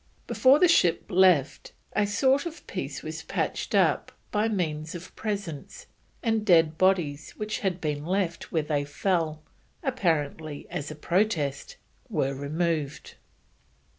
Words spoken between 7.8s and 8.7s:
left where